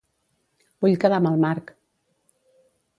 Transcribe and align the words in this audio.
Vull 0.85 0.97
quedar 1.05 1.21
amb 1.21 1.31
el 1.33 1.39
Marc. 1.47 1.73